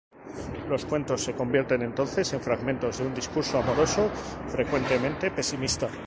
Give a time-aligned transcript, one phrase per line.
[0.67, 4.09] Los cuentos se convierten entonces en fragmentos de un discurso amoroso
[4.51, 5.89] frecuentemente pesimista.